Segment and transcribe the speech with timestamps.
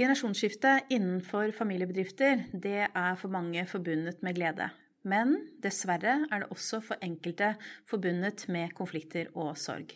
[0.00, 4.70] Generasjonsskifte innenfor familiebedrifter det er for mange forbundet med glede.
[5.04, 7.50] Men dessverre er det også for enkelte
[7.88, 9.92] forbundet med konflikter og sorg.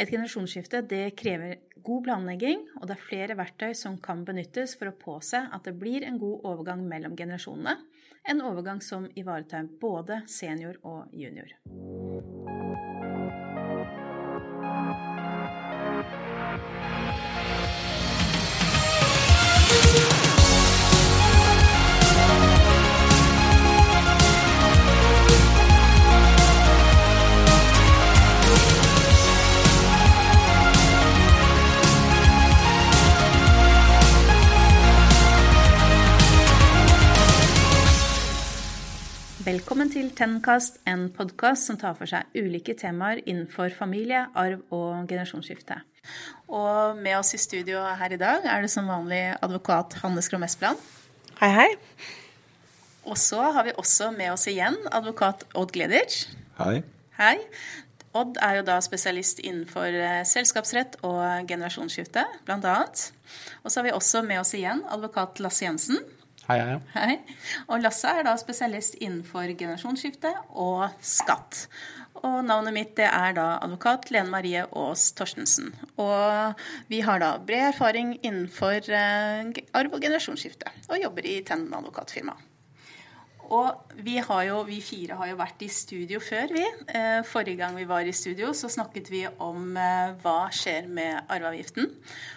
[0.00, 4.88] Et generasjonsskifte det krever god planlegging, og det er flere verktøy som kan benyttes for
[4.88, 7.76] å påse at det blir en god overgang mellom generasjonene.
[8.24, 11.52] En overgang som ivaretar både senior og junior.
[39.50, 45.08] Velkommen til Tennkast, en podkast som tar for seg ulike temaer innenfor familie, arv og
[45.10, 45.78] generasjonsskifte.
[46.54, 50.44] Og med oss i studio her i dag er det som vanlig advokat Hanne Skrom
[50.46, 50.78] Espeland.
[51.40, 51.66] Hei, hei.
[53.02, 56.28] Og så har vi også med oss igjen advokat Odd Gleditsch.
[56.60, 56.84] Hei.
[57.18, 57.34] Hei.
[58.14, 63.08] Odd er jo da spesialist innenfor eh, selskapsrett og generasjonsskifte, blant annet.
[63.64, 65.98] Og så har vi også med oss igjen advokat Lasse Jensen.
[66.50, 66.78] Hei, hei.
[66.96, 67.12] Hei.
[67.70, 71.68] Og Lasse er da spesialist innenfor generasjonsskifte og skatt.
[72.26, 75.70] Og navnet mitt det er da advokat Lene Marie Aas Torstensen.
[76.02, 76.58] Og
[76.90, 82.34] vi har da bred erfaring innenfor eh, arv og generasjonsskifte, og jobber i Tenden advokatfirma.
[83.50, 84.14] Og vi,
[84.46, 86.62] jo, vi fire har jo vært i studio før, vi.
[86.94, 91.24] Eh, forrige gang vi var i studio, så snakket vi om eh, hva skjer med
[91.26, 91.88] arveavgiften.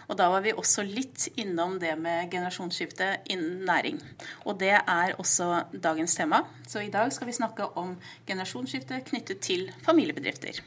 [0.09, 4.02] Og da var vi også litt innom det med generasjonsskifte innen næring.
[4.50, 6.41] Og det er også dagens tema.
[6.66, 7.94] Så i dag skal vi snakke om
[8.25, 10.64] generasjonsskifte knyttet til familiebedrifter.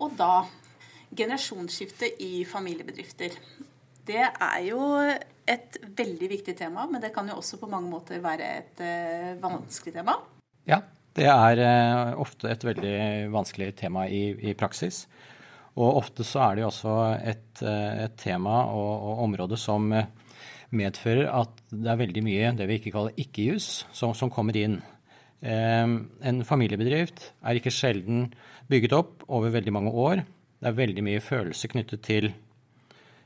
[0.00, 0.44] Og da
[1.16, 3.32] generasjonsskifte i familiebedrifter.
[4.06, 4.84] Det er jo
[5.50, 9.34] et veldig viktig tema, men det kan jo også på mange måter være et uh,
[9.42, 10.16] vanskelig tema.
[10.68, 10.80] Ja,
[11.16, 12.94] det er uh, ofte et veldig
[13.34, 15.04] vanskelig tema i, i, praksis.
[15.80, 16.96] Og ofte så er det jo også
[17.32, 19.90] et, uh, et tema og, og, område som
[20.70, 24.78] medfører at det er veldig mye det vi ikke kaller ikke-jus, som, som, kommer inn.
[25.42, 28.28] en familiebedrift er ikke sjelden
[28.68, 30.22] bygget opp over veldig mange år.
[30.60, 32.28] Det er veldig mye følelse knyttet til,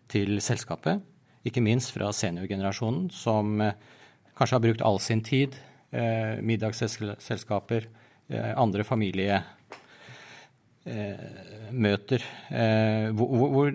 [0.09, 1.03] til selskapet
[1.45, 3.75] ikke minst fra seniorgenerasjonen, som eh,
[4.39, 5.57] kanskje har brukt all sin tid,
[5.93, 7.89] eh, middagsselskaper,
[8.33, 9.45] eh, andre familiemøter,
[13.17, 13.69] hvor, hvor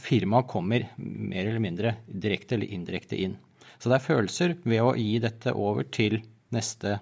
[0.00, 3.34] firmaet kommer mer eller mindre direkte eller indirekte inn.
[3.78, 6.22] Så det er følelser ved å gi dette over til
[6.54, 6.96] neste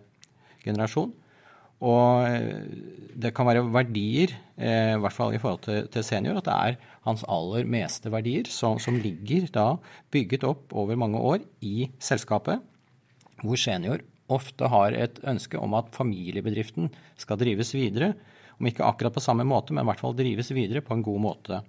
[0.64, 1.12] generasjon.
[1.84, 2.24] Og
[3.20, 6.78] det kan være verdier, i hvert fall i forhold til, til senior, at det er
[7.04, 9.66] hans aller meste verdier, som, som, ligger da
[10.14, 12.64] bygget opp over mange år i selskapet,
[13.42, 14.00] hvor senior
[14.32, 16.88] ofte har et ønske om at familiebedriften
[17.20, 18.14] skal drives videre.
[18.56, 21.20] Om ikke akkurat på samme måte, men i hvert fall drives videre på en god
[21.20, 21.60] måte.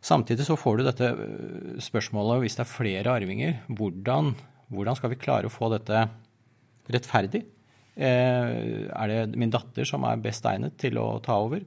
[0.00, 4.32] Samtidig så får du dette øh, spørsmålet hvis det er flere arvinger, hvordan,
[4.72, 6.06] hvordan skal vi klare å få dette
[6.92, 7.42] rettferdig?
[7.96, 11.62] Eh, er det min datter som er best egnet til å ta over?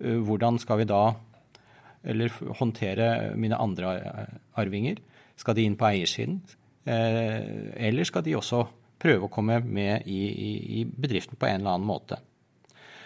[0.00, 1.04] Eh, hvordan skal vi da
[2.04, 3.94] eller håndtere mine andre
[4.60, 4.98] arvinger?
[5.40, 6.40] Skal de inn på eiersiden?
[6.84, 8.64] Eh, eller skal de også
[9.00, 10.50] prøve å komme med i, i,
[10.80, 12.20] i bedriften på en eller annen måte?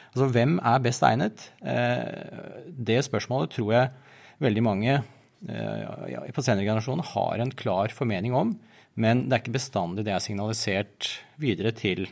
[0.08, 1.50] Altså, hvem er best egnet?
[1.62, 3.94] Eh, det spørsmålet tror jeg
[4.42, 5.00] veldig mange
[5.38, 8.56] på senere generasjoner har en klar formening om,
[8.98, 12.08] men det er ikke bestandig det er signalisert videre til,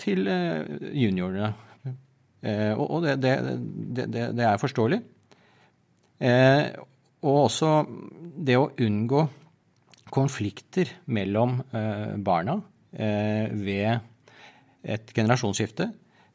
[0.00, 0.26] til
[0.92, 1.52] juniorene
[2.44, 3.34] Eh, og det, det,
[3.96, 5.00] det, det er forståelig.
[6.20, 6.66] Eh,
[7.24, 7.70] og også
[8.44, 9.24] det å unngå
[10.14, 12.60] konflikter mellom eh, barna
[12.94, 13.88] ved
[14.86, 15.88] et generasjonsskifte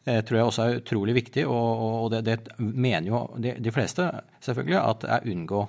[0.04, 4.10] tror jeg også er utrolig viktig, og, det, mener jo de, fleste
[4.44, 5.62] selvfølgelig at det er unngå.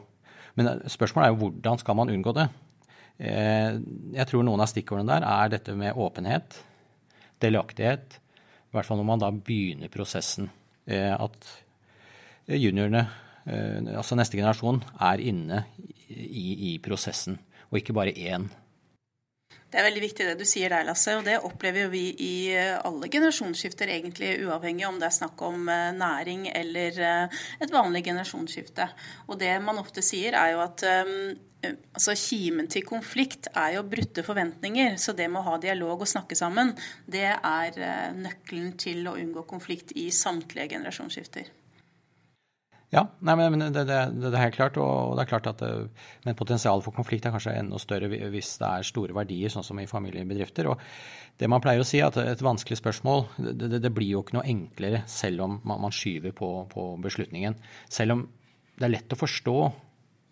[0.59, 2.48] Men spørsmålet er jo hvordan skal man unngå det?
[3.21, 6.59] Jeg tror noen av stikkordene der er dette med åpenhet,
[7.42, 8.19] delaktighet,
[8.71, 10.51] i hvert fall når man da begynner prosessen.
[10.87, 11.48] Eh, at
[12.51, 13.04] juniorene,
[13.47, 15.65] eh, altså neste generasjon, er inne
[16.09, 17.39] i, i prosessen,
[17.71, 18.48] og ikke bare én.
[19.71, 21.15] Det er veldig viktig det du sier der, Lasse.
[21.19, 25.69] Og det opplever vi i eh, alle generasjonsskifter, egentlig uavhengig om det er snakk om
[25.97, 26.99] næring eller
[27.63, 28.89] et vanlig generasjonsskifte.
[29.29, 30.85] Og det man ofte sier, er jo at
[31.69, 34.97] altså Kimen til konflikt er jo brutte forventninger.
[35.01, 36.73] Så det med å ha dialog og snakke sammen,
[37.07, 41.51] det er eh, nøkkelen til å unngå konflikt i samtlige generasjonsskifter.
[42.91, 44.78] Ja, nei, men det, det, det, er helt klart.
[44.83, 45.71] Og det er klart at det,
[46.25, 49.78] men potensialet for konflikt er kanskje enda større hvis det er store verdier, sånn som
[49.78, 50.66] i familiebedrifter.
[50.72, 50.83] Og
[51.39, 54.41] det man pleier å si, er at et vanskelig spørsmål det, det blir jo ikke
[54.41, 57.54] noe enklere selv om man, man skyver på, på, beslutningen.
[57.89, 58.25] Selv om
[58.75, 59.54] det er lett å forstå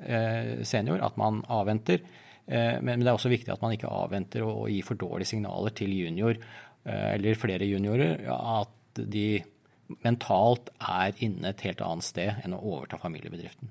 [0.02, 2.02] eh, senior at man avventer.
[2.42, 4.98] Eh, men, men, det er også viktig at man ikke avventer og, og gir for
[4.98, 8.26] dårlige signaler til junior eh, eller flere juniorer.
[8.34, 9.28] At de
[10.04, 13.70] mentalt er inne et helt annet sted enn å overta familiebedriften.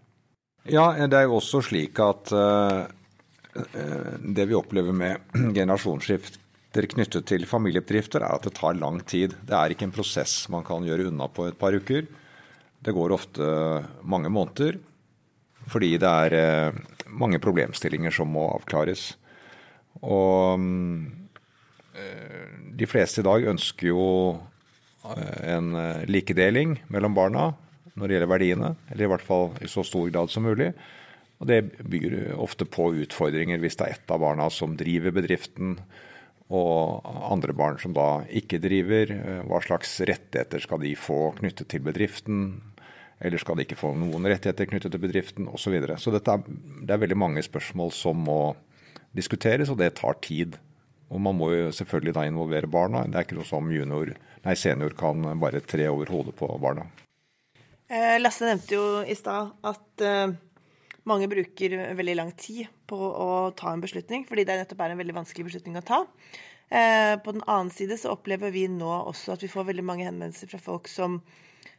[0.67, 2.87] Ja, det er jo også slik at uh,
[4.19, 9.33] det vi opplever med generasjonsskifter knyttet til familiebedrifter, er at det tar lang tid.
[9.47, 12.05] Det er ikke en prosess man kan gjøre unna på et par uker.
[12.77, 13.47] Det går ofte
[14.05, 14.77] mange måneder
[15.67, 16.33] fordi det er
[16.71, 19.09] uh, mange problemstillinger som må avklares.
[19.99, 21.07] Og um,
[22.77, 24.05] de fleste i dag ønsker jo
[25.15, 27.51] en eh, likedeling mellom barna
[27.97, 30.69] når det gjelder verdiene, eller i hvert fall i så stor grad som mulig.
[31.41, 35.77] Og Det bygger ofte på utfordringer hvis det er ett av barna som driver bedriften,
[36.47, 39.11] og andre barn som da ikke driver.
[39.11, 42.61] Eh, hva slags rettigheter skal de få knyttet til bedriften?
[43.17, 45.65] Eller skal de ikke få noen rettigheter knyttet til bedriften, osv.
[45.65, 45.97] Så, videre.
[45.97, 46.45] så dette er,
[46.85, 48.55] det er veldig mange spørsmål som må
[49.17, 50.59] diskuteres, og det tar tid.
[51.09, 53.05] Og man må jo selvfølgelig da involvere barna.
[53.07, 54.13] Det er ikke noe som junior
[54.47, 56.85] Nei, senior kan bare tre over hodet på barna.
[57.91, 60.31] Eh, Lasse nevnte jo i stad at eh,
[61.07, 65.01] mange bruker veldig lang tid på å ta en beslutning, fordi det nettopp er en
[65.01, 65.99] veldig vanskelig beslutning å ta.
[66.71, 70.07] Eh, på den annen side så opplever vi nå også at vi får veldig mange
[70.07, 71.19] henvendelser fra folk som,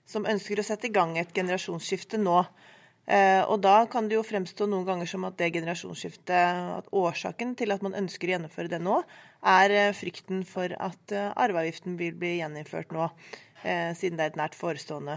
[0.04, 2.42] som ønsker å sette i gang et generasjonsskifte nå.
[3.08, 6.28] Eh, og da kan det jo fremstå noen ganger som at det generasjonsskiftet,
[6.82, 9.00] at årsaken til at man ønsker å gjennomføre det nå,
[9.48, 13.08] er eh, frykten for at eh, arveavgiften vil bli gjeninnført nå,
[13.58, 15.16] siden det er et nært forestående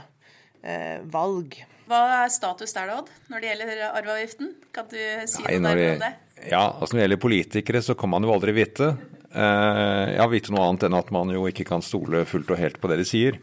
[1.14, 1.60] valg.
[1.86, 4.50] Hva er status der, Odd, når det gjelder arveavgiften?
[4.74, 4.98] Kan du
[5.30, 6.10] si Nei, noe der om det?
[6.50, 8.88] Ja, altså Når det gjelder politikere, så kan man jo aldri vite.
[9.30, 12.82] Jeg har vite noe annet enn at man jo ikke kan stole fullt og helt
[12.82, 13.38] på det de sier.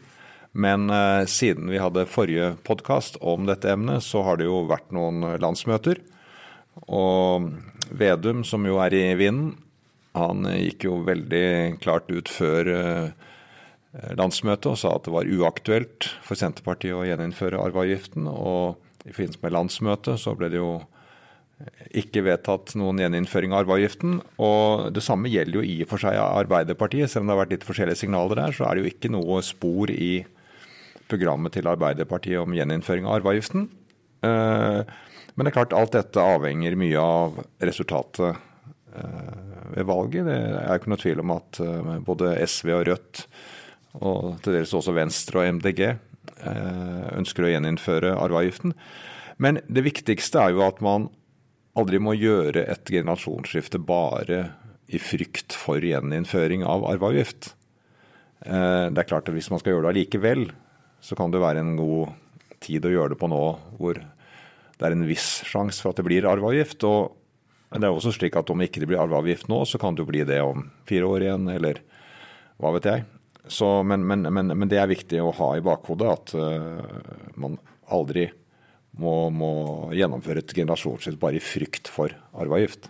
[0.51, 4.89] Men eh, siden vi hadde forrige podkast om dette emnet, så har det jo vært
[4.95, 6.01] noen landsmøter.
[6.87, 7.51] Og
[7.89, 9.55] Vedum, som jo er i vinden,
[10.17, 13.27] han gikk jo veldig klart ut før eh,
[14.17, 18.29] landsmøtet og sa at det var uaktuelt for Senterpartiet å gjeninnføre arveavgiften.
[18.29, 20.79] Og i forbindelse med landsmøtet så ble det jo
[21.99, 24.19] ikke vedtatt noen gjeninnføring av arveavgiften.
[24.41, 27.11] Og det samme gjelder jo i og for seg Arbeiderpartiet.
[27.11, 29.41] Selv om det har vært litt forskjellige signaler der, så er det jo ikke noe
[29.45, 30.13] spor i
[31.09, 33.67] programmet til Arbeiderpartiet om gjeninnføring av arveavgiften.
[34.25, 34.81] Eh,
[35.35, 39.37] men det er klart alt dette avhenger mye av resultatet eh,
[39.75, 40.27] ved valget.
[40.27, 43.23] Det er ikke noe tvil om at eh, både SV og Rødt,
[43.99, 45.83] og til dels også Venstre og MDG,
[47.19, 48.71] ønsker å gjeninnføre arveavgiften.
[49.43, 51.09] Men det viktigste er jo at man
[51.79, 54.43] aldri må gjøre et generasjonsskifte bare
[54.87, 57.49] i frykt for gjeninnføring av arveavgift.
[58.45, 60.45] Det er klart at Hvis man skal gjøre det allikevel,
[61.01, 62.15] så kan det være en god
[62.63, 63.43] tid å gjøre det på nå
[63.79, 66.83] hvor det er en viss sjanse for at det blir arveavgift.
[66.87, 67.15] Og
[67.75, 70.09] det er også slik at om ikke det blir arveavgift nå, så kan det jo
[70.11, 71.81] bli det om fire år igjen, eller
[72.59, 73.07] hva vet jeg.
[73.49, 76.79] Så, men, men, men, men, det er viktig å ha i bakhodet at uh,
[77.39, 77.57] man
[77.89, 78.27] aldri
[78.99, 79.51] må, må
[79.95, 82.89] gjennomføre et generasjonsskifte bare i frykt for arveavgift.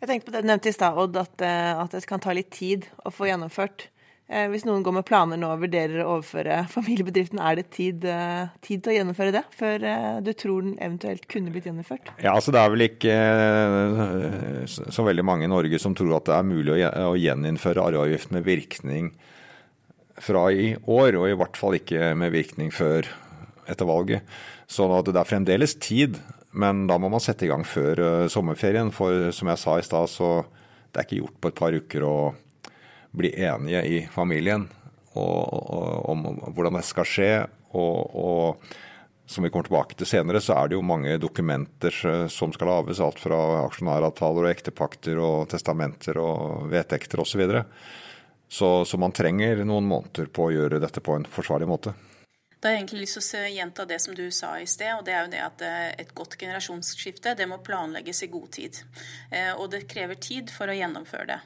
[0.00, 2.32] Jeg tenkte på det du nevnte i stad, Odd, at, eh, at det kan ta
[2.32, 3.90] litt tid å få gjennomført.
[4.30, 8.04] Eh, hvis noen går med planer nå og vurderer å overføre familiebedriften, er det tid,
[8.06, 12.12] eh, tid, til å gjennomføre det før eh, du tror den eventuelt kunne blitt gjennomført?
[12.22, 13.16] Ja, altså Det er vel ikke
[14.70, 18.46] så veldig mange i Norge som tror at det er mulig å gjeninnføre arveavgift med
[18.46, 19.08] virkning
[20.20, 23.08] fra i år, og i hvert fall ikke med virkning før
[23.70, 24.22] etter valget.
[24.70, 26.20] Så det er fremdeles tid,
[26.54, 28.92] men da må man sette i gang før sommerferien.
[28.94, 30.30] For som jeg sa i stad, så
[30.92, 32.06] det er ikke gjort på et par uker.
[32.06, 32.49] og
[33.16, 34.68] bli enige i familien
[35.14, 36.22] om
[36.54, 37.32] hvordan det skal skje.
[37.70, 38.76] Og, og,
[39.30, 41.94] som vi kommer tilbake til senere, så er det jo mange dokumenter
[42.30, 43.02] som skal lages.
[43.02, 47.44] Alt fra aksjonæravtaler og ektepakter og testamenter og vedtekter osv.
[47.46, 47.64] Så,
[48.50, 51.94] så Så man trenger noen måneder på å gjøre dette på en forsvarlig måte.
[52.60, 55.06] Da har jeg egentlig lyst til å gjenta det som du sa i sted, og
[55.06, 58.82] det er jo det at eh, et godt generasjonsskifte det må planlegges i god tid.
[59.32, 61.38] Eh, og det krever tid for å gjennomføre det.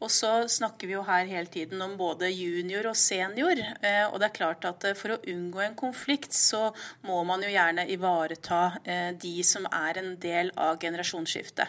[0.00, 3.60] Og så snakker vi jo her hele tiden om både junior og senior.
[3.60, 6.70] Eh, og det er klart at for å unngå en konflikt, så
[7.04, 8.62] må man jo gjerne ivareta
[9.20, 11.68] de som er en del av generasjonsskiftet.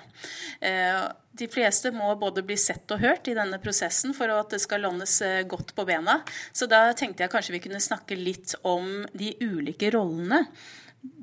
[1.37, 4.85] De fleste må både bli sett og hørt i denne prosessen for at det skal
[4.85, 6.21] landes eh, godt på bena.
[6.55, 10.45] Så da tenkte jeg kanskje vi kunne snakke litt om de ulike rollene.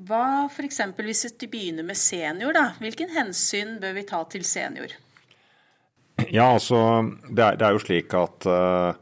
[0.07, 0.79] Hva f.eks.
[0.99, 2.69] hvis vi begynner med senior, da?
[2.79, 4.93] Hvilken hensyn bør vi ta til senior?
[6.29, 6.77] Ja, altså
[7.27, 8.93] det er, det er jo slik at uh,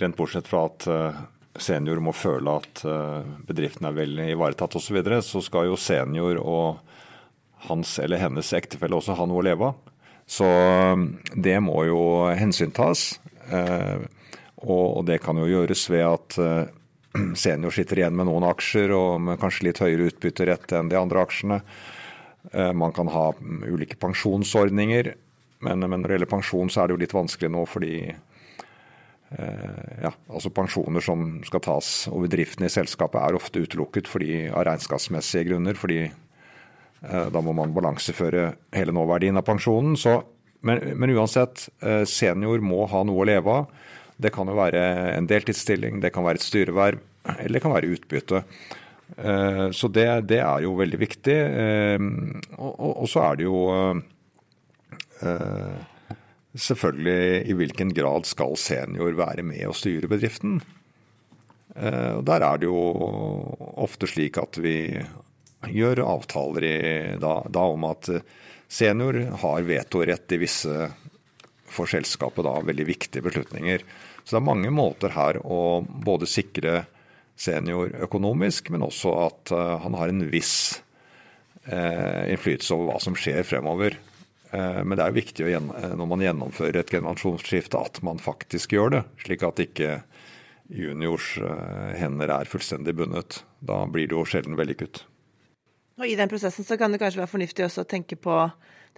[0.00, 1.18] rent bortsett fra at uh,
[1.60, 5.76] senior må føle at uh, bedriften er vel ivaretatt osv., så, videre, så skal jo
[5.76, 6.94] senior og
[7.68, 9.90] hans eller hennes ektefelle også ha noe å leve av.
[10.26, 10.46] Så
[11.34, 12.00] det må jo
[12.38, 13.18] hensyntas.
[14.62, 16.38] Og det kan jo gjøres ved at
[17.36, 21.24] senior sitter igjen med noen aksjer og med kanskje litt høyere utbytterett enn de andre
[21.26, 21.60] aksjene.
[22.52, 23.30] Eh, man kan ha
[23.68, 25.14] ulike pensjonsordninger,
[25.62, 30.10] men, når det gjelder pensjon, så er det jo litt vanskelig nå fordi eh, ja,
[30.10, 35.52] altså Pensjoner som skal tas over driften i selskapet er ofte utelukket fordi, av regnskapsmessige
[35.52, 35.78] grunner.
[35.78, 36.21] fordi eh,
[37.02, 39.96] da må man balanseføre hele nåverdien av pensjonen.
[39.98, 40.20] Så,
[40.62, 41.64] men, men, uansett,
[42.06, 43.72] senior må ha noe å leve av.
[44.22, 44.82] Det kan jo være
[45.16, 47.00] en deltidsstilling, det kan være et styreverv,
[47.32, 48.44] eller det kan være utbytte.
[49.16, 51.38] Eh, så det, det er jo veldig viktig.
[52.58, 53.58] Og, og, så er det jo
[55.22, 55.74] eh,
[56.54, 60.60] selvfølgelig i hvilken grad skal senior være med og styre bedriften.
[61.72, 62.76] Der er det jo
[63.80, 65.00] ofte slik at vi
[65.68, 66.76] gjør avtaler i,
[67.22, 68.08] da, da, om at
[68.72, 70.90] senior har vetorett i visse
[71.72, 73.84] for selskapet da veldig viktige beslutninger.
[74.24, 76.84] Så det er mange måter her å både sikre
[77.38, 80.54] senior økonomisk, men også at uh, han har en viss
[81.66, 83.96] uh, innflytelse over hva som skjer fremover.
[84.52, 85.60] Uh, men det er jo viktig
[85.96, 90.02] når man gjennomfører et generasjonsskifte at man faktisk gjør det, slik at ikke
[90.72, 91.34] juniors
[91.98, 93.42] hender er fullstendig bundet.
[93.60, 95.02] Da blir det jo sjelden vellykket.
[96.02, 98.34] Og I den prosessen så kan det kanskje være fornuftig også å tenke på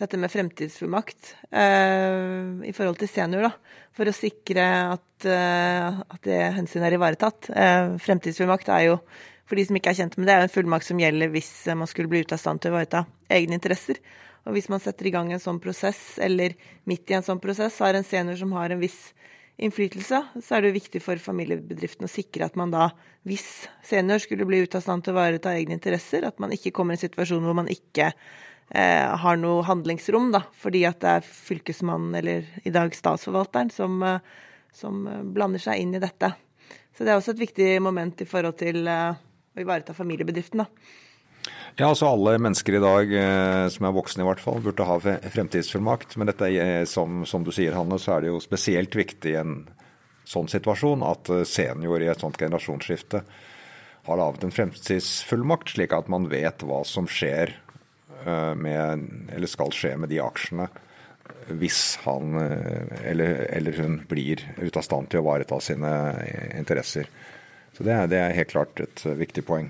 [0.01, 6.25] dette med fremtidsfullmakt eh, i forhold til senior, da, for å sikre at, eh, at
[6.25, 7.51] det hensynet er ivaretatt.
[7.53, 8.97] Eh, fremtidsfullmakt er jo,
[9.45, 11.53] for de som ikke er kjent med det, er jo en fullmakt som gjelder hvis
[11.77, 13.05] man skulle bli ute av stand til å ivareta
[13.37, 14.01] egne interesser.
[14.49, 16.57] Og hvis man setter i gang en sånn prosess, eller
[16.89, 19.13] midt i en sånn prosess, har en senior som har en viss
[19.57, 22.89] innflytelse, så er det viktig for familiebedriften å sikre at man da,
[23.29, 26.73] hvis senior skulle bli ute av stand til å ivareta egne interesser, at man ikke
[26.75, 31.13] kommer i en situasjon hvor man ikke eh, har noe handlingsrom, da, fordi at det
[31.21, 34.19] er fylkesmannen, eller i dag statsforvalteren, som, eh,
[34.75, 35.07] som
[35.37, 36.35] blander seg inn i dette.
[36.95, 39.15] Så det er også et viktig moment i forhold til eh,
[39.55, 40.65] å ivareta familiebedriften.
[40.65, 41.04] da.
[41.75, 44.99] Ja, altså Alle mennesker i dag eh, som er voksne i hvert fall, burde ha
[45.03, 46.15] fremtidsfullmakt.
[46.21, 49.41] Men dette er, som, som, du sier, Hanne, så er det jo spesielt viktig i
[49.41, 49.57] en
[50.29, 53.25] sånn situasjon at eh, senior i et sånt generasjonsskifte
[54.05, 57.57] har laget en fremtidsfullmakt, slik at man vet hva som skjer
[58.23, 60.71] eh, med, eller skal skje med de aksjene
[61.59, 65.91] hvis han eller, eller hun blir ute av stand til å ivareta sine
[66.57, 67.09] interesser.
[67.77, 69.69] Så det er, det er helt klart et viktig poeng.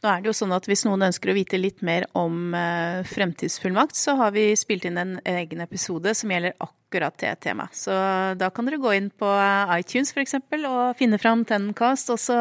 [0.00, 3.02] Nå er det jo sånn at Hvis noen ønsker å vite litt mer om eh,
[3.08, 7.76] fremtidsfullmakt, så har vi spilt inn en egen episode som gjelder akkurat det temaet.
[7.76, 7.92] Så
[8.40, 9.28] da kan dere gå inn på
[9.76, 10.38] iTunes f.eks.
[10.62, 12.38] og finne fram Tencast, og så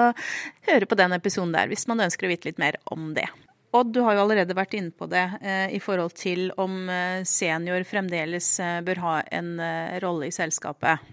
[0.70, 3.28] høre på den episoden der, hvis man ønsker å vite litt mer om det.
[3.76, 7.22] Odd, du har jo allerede vært inne på det eh, i forhold til om eh,
[7.28, 11.04] senior fremdeles eh, bør ha en eh, rolle i selskapet.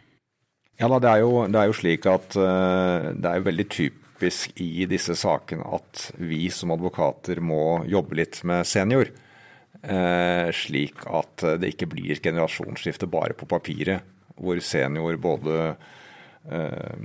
[0.80, 4.05] Ja da, det er jo, det er jo slik at eh, det er veldig typisk
[4.16, 9.10] typisk i disse sakene at vi som advokater må jobbe litt med senior.
[9.82, 14.02] Eh, slik at det ikke blir generasjonsskifte bare på papiret,
[14.36, 15.76] hvor senior både
[16.50, 16.96] eh,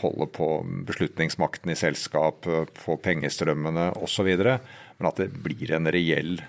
[0.00, 0.48] holder på
[0.88, 4.28] beslutningsmakten i selskap, på pengestrømmene osv.,
[4.98, 6.40] men at det blir en reell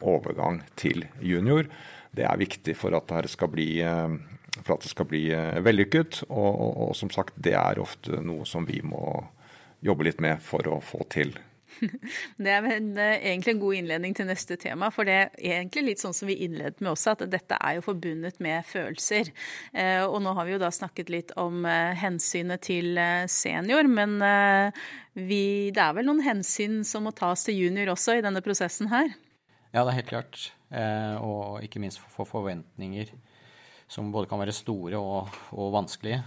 [0.00, 1.66] overgang til junior.
[2.12, 4.18] Det er viktig for at det skal bli eh,
[4.64, 5.26] for at det skal bli
[5.64, 6.22] vellykket.
[6.30, 9.04] Og, og, og, som sagt, det er ofte noe som vi må
[9.86, 11.36] jobbe litt med for å få til.
[12.42, 14.88] Det er en, eh, egentlig en god innledning til neste tema.
[14.94, 17.84] For det er egentlig litt sånn som vi innledet med også, at dette er jo
[17.86, 19.30] forbundet med følelser.
[19.72, 22.98] Eh, og nå har vi jo da snakket litt om eh, hensynet til
[23.30, 24.18] senior, men
[25.16, 28.90] vi, det er vel noen hensyn som må tas til junior også i denne prosessen
[28.92, 29.12] her?
[29.72, 30.42] Ja, det er helt klart.
[31.22, 33.12] Og ikke minst for forventninger
[33.88, 36.18] som både kan være store og, og vanskelige.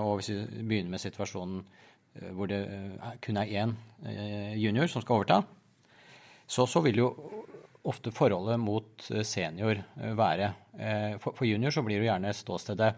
[0.00, 1.60] Og hvis vi begynner med situasjonen
[2.36, 3.74] hvor det eh, kun er én
[4.06, 5.42] eh, junior som skal overta,
[6.46, 7.08] så, så vil jo
[7.88, 9.80] ofte forholdet mot senior
[10.14, 10.52] være
[11.18, 12.90] For, for junior så blir det gjerne ståstedet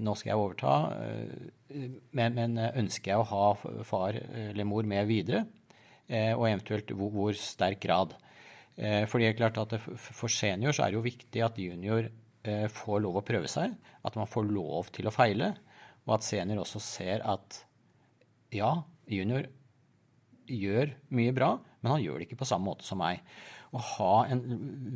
[0.00, 0.76] nå skal jeg overta,
[2.16, 5.42] men, men, ønsker jeg å ha far eller mor med videre?
[6.08, 8.16] Og eventuelt hvor, hvor sterk grad?
[8.80, 12.06] Eh, fordi det er klart at For senior så er det jo viktig at junior
[12.08, 13.74] eh, får lov å prøve seg.
[14.06, 15.52] At man får lov til å feile.
[16.06, 17.64] Og at senior også ser at
[18.54, 18.74] ja,
[19.10, 19.48] junior
[20.50, 23.22] gjør mye bra, men han gjør det ikke på samme måte som meg.
[23.70, 24.42] Å ha en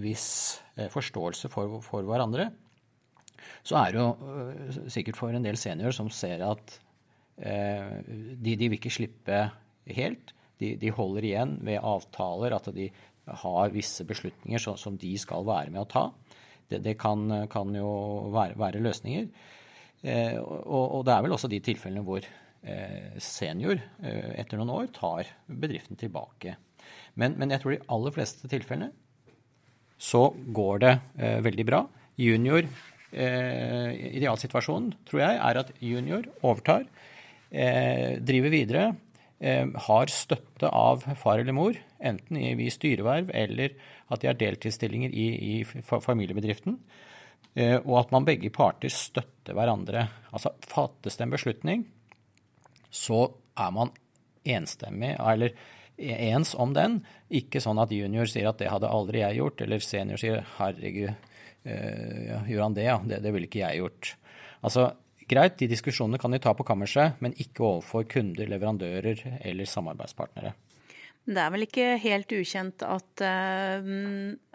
[0.02, 0.28] viss
[0.74, 2.50] eh, forståelse for, for hverandre.
[3.64, 6.78] Så er det jo sikkert for en del seniorer som ser at
[7.38, 9.44] eh, de, de vil ikke slippe
[9.94, 10.34] helt.
[10.60, 12.88] De, de holder igjen ved avtaler, at de
[13.24, 16.04] har visse beslutninger som, som de skal være med å ta.
[16.68, 17.90] Det, det kan, kan, jo
[18.34, 19.28] være, være løsninger.
[20.04, 22.43] Eh, og, og, det er vel også de tilfellene hvor eh,
[23.20, 26.56] senior eh, etter noen år tar bedriften tilbake.
[27.20, 28.90] Men, men, jeg tror de aller fleste tilfellene
[30.00, 31.84] så går det eh, veldig bra.
[32.20, 32.66] Junior,
[33.12, 36.86] eh, idealsituasjonen tror jeg er at junior overtar,
[37.50, 38.92] eh, driver videre,
[39.44, 43.74] har støtte av far eller mor enten i, styreverv eller
[44.14, 45.26] at de har deltidsstillinger i,
[45.58, 46.78] i familiebedriften.
[47.54, 50.08] Eh, og at man begge parter støtter hverandre.
[50.34, 51.84] Altså fattes det en beslutning,
[52.94, 53.26] så
[53.58, 53.92] er man
[54.44, 55.54] enstemmig, eller
[55.98, 56.98] ens om den.
[57.34, 61.30] Ikke sånn at junior sier at det hadde aldri jeg gjort, eller senior sier herregud,
[61.64, 64.10] ja, gjorde han det, ja, det, det ville ikke jeg gjort.
[64.64, 64.90] Altså,
[65.24, 70.52] Greit, de diskusjonene kan de ta på kammerset, men ikke overfor kunder, leverandører eller samarbeidspartnere.
[71.24, 73.86] Det er vel ikke helt ukjent at uh,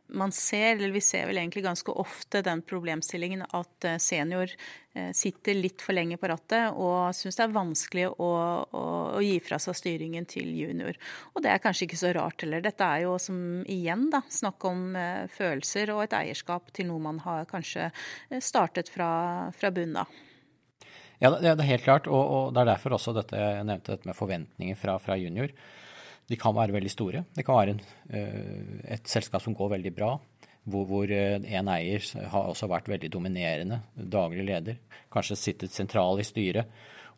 [0.10, 4.52] man ser, eller vi ser vel egentlig ganske ofte den problemstillingen at eh, senior
[4.98, 8.30] uh, sitter litt for lenge på rattet og syns det er vanskelig å,
[8.66, 8.84] å,
[9.16, 10.98] å, gi fra seg styringen til junior.
[11.34, 12.64] Og det er kanskje ikke så rart heller.
[12.66, 17.04] Dette er jo som igjen da, snakk om uh, følelser og et eierskap til noe
[17.10, 17.92] man har kanskje
[18.44, 19.12] startet fra,
[19.56, 20.18] fra bunnen av.
[21.20, 24.08] Ja, det er helt klart, og, og, det er derfor også dette jeg nevnte dette
[24.08, 25.52] med forventninger fra, fra junior.
[26.30, 27.24] De kan være veldig store.
[27.34, 27.82] Det kan være en,
[28.14, 30.12] eh, et selskap som går veldig bra,
[30.70, 34.78] hvor, hvor eh, en eier har også vært veldig dominerende, daglig leder,
[35.12, 36.70] kanskje sittet sentral i styret.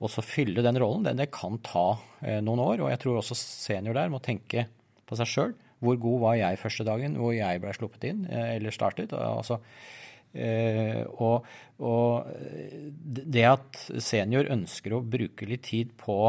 [0.01, 2.85] Og så fylle den rollen, det, det kan ta eh, noen år.
[2.85, 4.69] Og jeg tror også senior der må tenke
[5.05, 5.57] på seg sjøl.
[5.81, 9.15] Hvor god var jeg første dagen hvor jeg ble sluppet inn eller startet?
[9.17, 9.55] Altså,
[11.17, 11.47] og,
[11.81, 12.27] og
[13.01, 16.19] det at senior ønsker å bruke litt tid på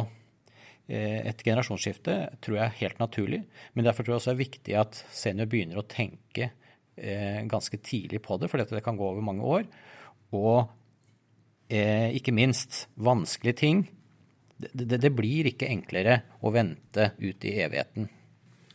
[0.88, 3.42] et generasjonsskifte tror jeg er helt naturlig.
[3.72, 6.50] Men derfor tror jeg også det er viktig at senior begynner å tenke
[6.96, 9.68] eh, ganske tidlig på det, for dette kan gå over mange år.
[10.36, 10.64] Og
[11.72, 13.84] eh, ikke minst vanskelige ting.
[14.56, 18.10] Det, det, det, blir ikke enklere å vente ut i evigheten.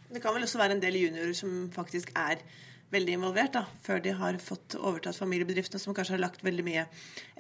[0.07, 2.41] Det kan vel også være en del juniorer som faktisk er
[2.93, 6.85] veldig involvert da, før de har fått overtatt familiebedriftene, som kanskje har lagt veldig mye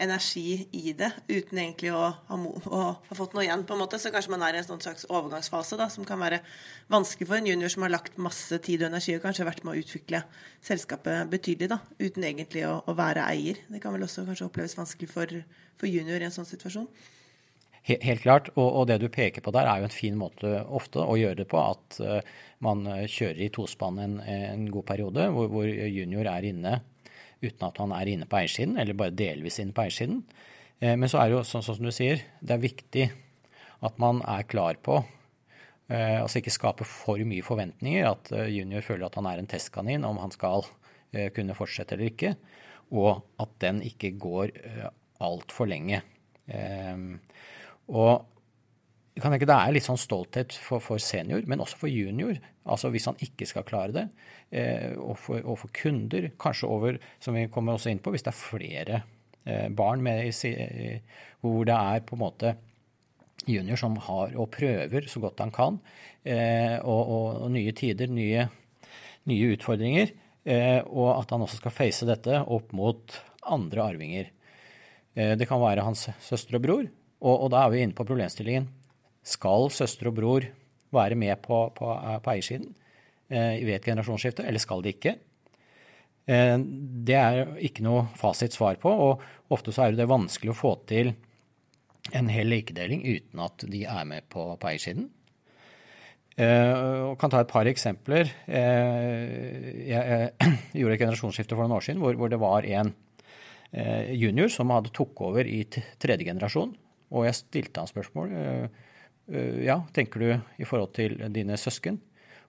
[0.03, 3.63] energi i det uten egentlig å ha, å ha, fått noe igjen.
[3.67, 6.19] på en måte, Så kanskje man er i en sånn slags overgangsfase da, som kan
[6.19, 6.41] være
[6.91, 9.75] vanskelig for en junior som har lagt masse tid og energi og kanskje vært med
[9.75, 10.23] å utvikle
[10.61, 13.63] selskapet betydelig da, uten egentlig å, å være eier.
[13.71, 15.37] Det kan vel også kanskje oppleves vanskelig for,
[15.79, 16.91] for junior i en sånn situasjon.
[17.87, 20.99] Helt klart, og, og, det du peker på der er jo en fin måte ofte
[20.99, 21.61] å gjøre det på.
[21.61, 22.19] At uh,
[22.65, 26.79] man kjører i tospann en, en god periode hvor, hvor, junior er inne
[27.37, 30.19] uten at han er inne på eiersiden, eller bare delvis inne på eiersiden.
[30.81, 33.07] Uh, men så er det jo sånn, sånn som du sier, det er viktig
[33.87, 39.07] at man er klar på uh, Altså ikke skape for mye forventninger, at junior føler
[39.07, 40.67] at han er en testkanin om han skal
[41.33, 42.33] kunne fortsette eller ikke,
[42.91, 44.51] og at den ikke går
[45.23, 46.01] altfor lenge.
[46.51, 47.15] Uh,
[47.87, 48.25] og
[49.17, 52.37] kan tenke Det er litt sånn stolthet for, for, senior, men også for junior.
[52.69, 54.03] Altså Hvis han ikke skal klare det.
[54.51, 58.27] Eh, og, for, og, for, kunder, kanskje over, som vi kommer også inn på, hvis
[58.27, 58.99] det er flere
[59.41, 60.51] eh, barn med i,
[61.41, 62.53] hvor det er på en måte
[63.47, 65.81] junior som har og prøver så godt han kan,
[66.21, 68.47] eh, og, og, og, nye tider, nye,
[69.31, 70.13] nye utfordringer.
[70.47, 73.17] Eh, og at han også skal face dette opp mot
[73.51, 74.29] andre arvinger.
[75.17, 78.05] Eh, det kan være hans søster og bror, og, og, da er vi inne på
[78.05, 78.67] problemstillingen.
[79.27, 80.45] Skal søster og bror
[80.93, 81.87] være med på, på,
[82.23, 82.69] på eiersiden
[83.29, 85.17] eh, ved et generasjonsskifte, eller skal de ikke?
[86.27, 86.55] Eh,
[87.07, 91.13] det er ikke noe fasitsvar på, og ofte så er det vanskelig å få til
[92.15, 95.09] en hel likedeling uten at de er med på, på eiersiden.
[96.37, 98.29] Jeg kan ta et par eksempler.
[98.45, 100.27] Uh, jeg,
[100.77, 102.91] gjorde et generasjonsskifte for noen år siden hvor, hvor det var en
[104.13, 106.75] junior som hadde tok over i tredje generasjon.
[107.13, 108.33] Og jeg stilte han spørsmål.
[108.35, 108.85] Eh,
[109.31, 111.99] eh, ja, tenker du i forhold til dine søsken?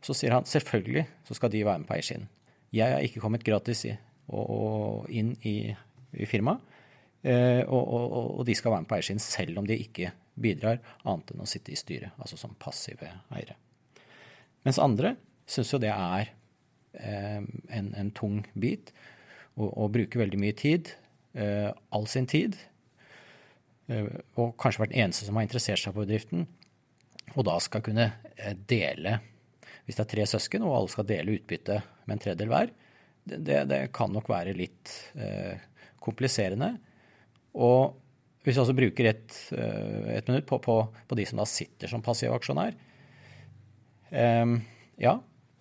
[0.03, 2.29] Så sier han selvfølgelig så skal de være med på eiersiden.
[2.75, 5.57] Jeg er ikke kommet gratis inn i,
[6.13, 6.63] i firmaet.
[7.27, 10.79] Eh, og, og, og, de skal være med på eiersiden selv om de ikke bidrar
[11.03, 13.57] annet enn å sitte i styret, altså som passive eiere.
[14.63, 15.17] Mens andre
[15.51, 16.31] syns jo det er
[16.99, 18.93] en, en, tung bit.
[19.59, 20.93] Og, og bruker veldig mye tid.
[21.35, 22.57] all sin tid.
[23.89, 26.45] Og kanskje vært eneste som har interessert seg for bedriften.
[27.35, 28.11] Og da skal kunne
[28.69, 29.19] dele
[29.85, 32.73] Hvis det er tre søsken og alle skal dele utbytte med en tredjedel hver,
[33.29, 34.93] det, det, kan nok være litt
[36.05, 36.75] kompliserende.
[37.57, 37.97] Og
[38.49, 41.91] hvis vi også bruker et, eh, et minutt på, på, på, de som da sitter
[41.91, 42.77] som passiv aksjonær
[44.09, 44.55] eh,
[45.05, 45.19] Ja,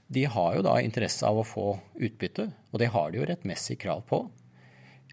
[0.08, 3.76] de har jo da interesse av å få utbytte, og det har de jo rettmessig
[3.82, 4.22] krav på.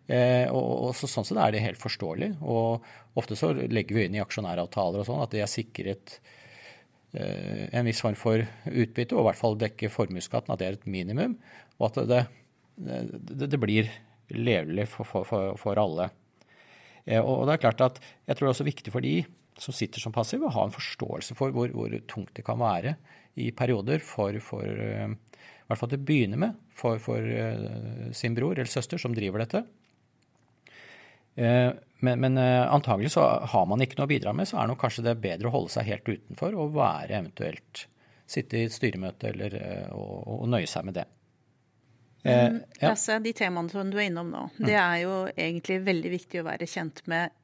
[0.05, 2.35] Eh, og, og så, Sånn sett er det helt forståelig.
[2.45, 2.85] og
[3.21, 6.19] Ofte så legger vi inn i aksjonæravtaler og sånn at de er sikret
[7.17, 10.77] eh, en viss form for utbytte, og i hvert fall dekke formuesskatten, at det er
[10.79, 11.39] et minimum.
[11.79, 12.25] Og at det,
[12.77, 13.89] det, det blir
[14.35, 16.11] levelig for, for, for alle.
[17.07, 19.19] Eh, og det er klart at jeg tror det er også viktig for de
[19.61, 22.97] som sitter som passive, å ha en forståelse for hvor, hvor tungt det kan være
[23.39, 27.23] i perioder for, for i hvert fall til å begynne med, for, for
[28.19, 29.63] sin bror eller søster som driver dette.
[31.35, 35.03] Men, men antagelig så har man ikke noe å bidra med, så er det kanskje
[35.07, 37.81] det bedre å holde seg helt utenfor og være eventuelt
[38.31, 39.57] sitte i et styremøte eller,
[39.97, 41.07] og, og nøye seg med det.
[42.25, 42.93] Eh, ja.
[42.93, 44.63] Lasse, de temaene som du er innom nå, mm.
[44.69, 47.35] det er jo egentlig veldig viktig å være kjent med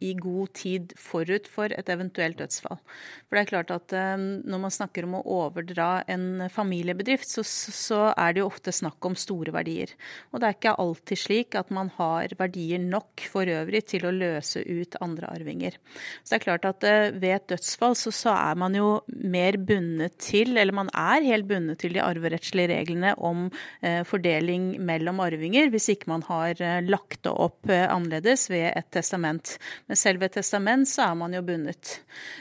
[0.00, 2.78] i god tid forut for et eventuelt dødsfall.
[3.26, 7.44] For det er klart at eh, Når man snakker om å overdra en familiebedrift, så,
[7.44, 9.92] så, er det jo ofte snakk om store verdier.
[10.32, 14.14] Og det er ikke alltid slik at man har verdier nok for øvrig til å
[14.14, 15.78] løse ut andre arvinger.
[16.22, 19.58] Så det er klart at eh, ved et dødsfall så, så er man jo mer
[19.58, 23.48] bundet til, eller man er helt bundet til de arverettslige reglene om
[23.82, 28.88] eh, fordeling mellom arvinger, hvis ikke man har lagt det opp eh, annerledes ved et
[28.94, 29.58] testament testament.
[29.86, 32.00] Med selve testament så er man jo bundet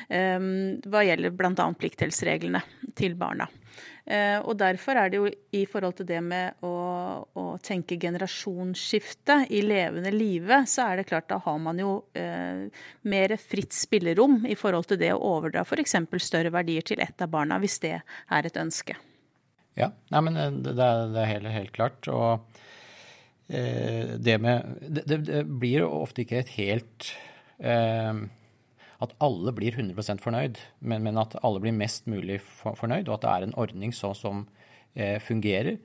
[0.09, 1.73] um, hva gjelder bl.a.
[1.79, 2.61] pliktdelsreglene
[2.95, 3.47] til barna.
[4.05, 9.47] Uh, og Derfor er det jo i forhold til det med å, å tenke generasjonsskifte
[9.49, 12.67] i levende live, så er det klart da har man jo uh,
[13.01, 15.97] mer fritt spillerom i forhold til det å overdra f.eks.
[16.21, 18.97] større verdier til ett av barna, hvis det er et ønske.
[19.75, 22.07] Ja, nei, men eh, det, det er helt, helt klart.
[22.07, 22.61] og Eh,
[23.47, 27.11] det med det, det, blir ofte ikke et helt
[27.61, 28.23] eh,
[29.05, 33.19] At alle blir 100 fornøyd, men, men, at alle blir mest mulig for, fornøyd, og
[33.19, 34.47] at det er en ordning sånn som
[34.97, 35.77] eh, fungerer.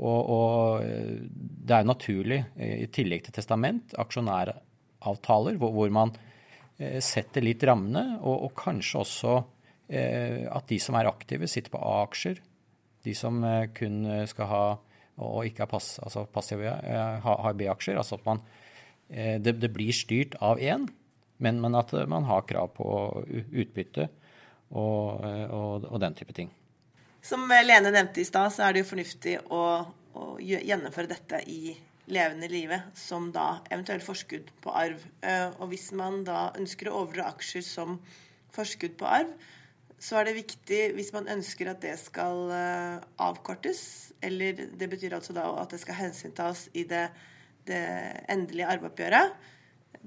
[0.00, 6.14] Og, og, eh, det er naturlig, i tillegg til testament, aksjonæravtaler, hvor, hvor man
[6.78, 9.34] eh, setter litt rammene, og, og kanskje også
[9.88, 12.40] eh, at de som er aktive, sitter på A-aksjer.
[13.04, 13.40] De som
[13.72, 14.64] kun skal ha
[15.20, 17.98] og ikke er pass, altså passive, eh, har B-aksjer.
[18.00, 18.40] Altså at man,
[19.08, 20.88] eh, det, det, blir styrt av én,
[21.38, 22.88] men, men, at man har krav på
[23.28, 24.08] utbytte
[24.70, 26.50] og, og, og, den type ting.
[27.24, 29.62] Som Lene nevnte i stad, så er det jo fornuftig å,
[30.16, 31.74] å gjennomføre dette i
[32.10, 35.02] levende livet som da eventuelt forskudd på arv.
[35.22, 37.98] Eh, og hvis man da ønsker å overdra aksjer som
[38.54, 39.30] forskudd på arv,
[40.00, 42.48] så er det viktig, hvis man ønsker at det skal
[43.20, 43.80] avkortes,
[44.24, 47.02] eller det betyr altså da at det skal hensyntas i det,
[47.68, 47.82] det
[48.32, 49.36] endelige arveoppgjøret.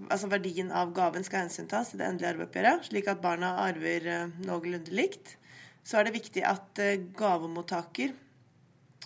[0.09, 4.35] Altså verdien av gaven skal hensyntas i det endelige arveoppgjøret, slik at barna arver eh,
[4.41, 5.35] noenlunde likt.
[5.85, 8.15] Så er det viktig at eh, gavemottaker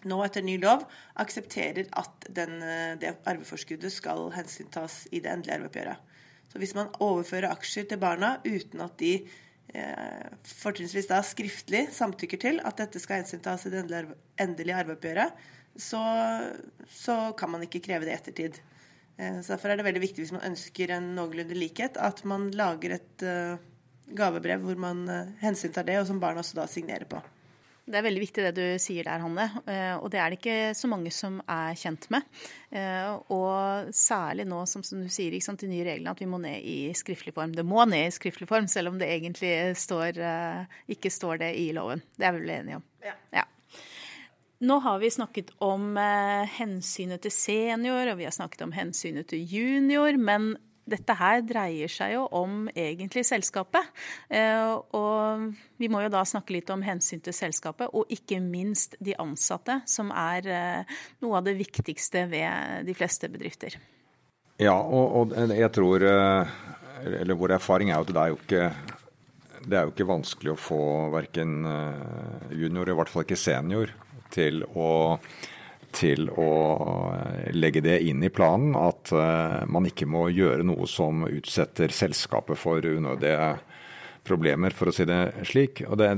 [0.07, 0.85] nå etter ny lov
[1.19, 6.15] aksepterer at den, eh, det arveforskuddet skal hensyntas i det endelige arveoppgjøret.
[6.47, 9.46] Så hvis man overfører aksjer til barna uten at de Eh,
[10.47, 13.83] fortrinnsvis da skriftlig samtykker til at dette skal hensyntas i det
[14.39, 15.45] endelige arveoppgjøret,
[15.77, 16.01] så,
[16.89, 18.59] så, kan man ikke kreve det i ettertid.
[19.17, 22.49] Eh, så Derfor er det veldig viktig hvis man ønsker en noenlunde likhet, at man
[22.55, 23.59] lager et uh,
[24.17, 25.03] gavebrev hvor man
[25.43, 27.21] hensyntar det, og som barna også da signerer på.
[27.87, 29.45] Det er veldig viktig det du sier der, Hanne.
[29.63, 32.25] Eh, og det er det ikke så mange som er kjent med.
[32.75, 36.39] Eh, og særlig nå, som, du sier, ikke sant, de nye reglene, at vi må
[36.43, 37.55] ned i skriftlig form.
[37.55, 41.53] Det må ned i skriftlig form, selv om det egentlig står, eh, ikke står det
[41.61, 42.03] i loven.
[42.19, 42.85] Det er vi vel enige om.
[43.07, 43.15] Ja.
[43.39, 43.45] ja.
[44.67, 45.95] Nå har vi snakket om
[46.57, 50.17] hensynet til senior, og vi har snakket om hensynet til junior.
[50.17, 50.55] Men
[50.87, 53.89] dette her dreier seg jo om egentlig selskapet.
[54.29, 58.97] Eh, og vi må jo da snakke litt om hensyn til selskapet, og ikke minst
[59.03, 63.77] de ansatte, som er eh, noe av det viktigste ved de fleste bedrifter.
[64.63, 66.55] Ja, og, og jeg tror eh,
[67.19, 68.69] Eller vår erfaring er at det er jo ikke
[69.67, 71.65] det er jo ikke vanskelig å få verken
[72.55, 73.89] junior, i hvert fall ikke senior,
[74.31, 74.87] til å
[75.97, 76.51] til å
[77.15, 81.93] eh, legge det inn i planen at eh, man ikke må gjøre noe som utsetter
[81.93, 83.57] selskapet for unødige
[84.27, 85.81] problemer, for å si det slik.
[85.87, 86.09] Og det,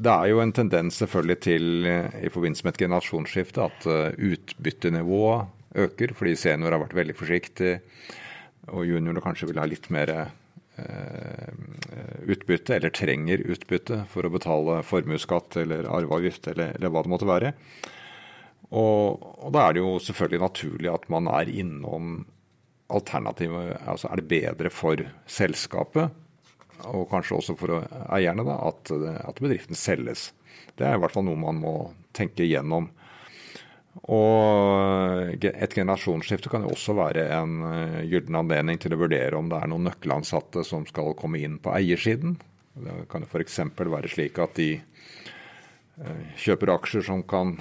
[0.00, 6.14] det er jo en tendens selvfølgelig til i forbindelse med et generasjonsskifte at utbyttenivået øker,
[6.16, 7.74] fordi senior har vært veldig forsiktig,
[8.72, 10.14] og junior kanskje vil ha litt mer
[12.24, 17.28] utbytte, eller trenger utbytte for å betale formuesskatt eller arveavgift eller, eller, hva det måtte
[17.28, 17.52] være.
[18.74, 22.16] Og, og, da er det jo selvfølgelig naturlig at man er innom
[22.90, 23.76] alternativet.
[23.86, 26.10] Altså er det bedre for selskapet,
[26.86, 27.78] og kanskje også for
[28.12, 28.92] eierne, da, at,
[29.30, 30.32] at bedriften selges.
[30.76, 31.76] Det er i hvert fall noe man må
[32.16, 32.90] tenke igjennom.
[34.12, 39.48] Og et generasjonsskifte kan jo også være en eh, gyllen anledning til å vurdere om
[39.50, 42.36] det er noen nøkkelansatte som skal komme inn på eiersiden.
[42.76, 43.62] Det kan jo f.eks.
[43.78, 47.56] være slik at de eh, kjøper aksjer som kan,